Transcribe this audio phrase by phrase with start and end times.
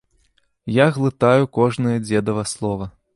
[0.77, 2.93] Я глытаю кожнае дзедава слова.